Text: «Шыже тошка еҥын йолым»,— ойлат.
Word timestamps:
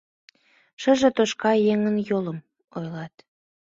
«Шыже 0.81 1.09
тошка 1.15 1.51
еҥын 1.73 1.95
йолым»,— 2.09 2.39
ойлат. 2.77 3.13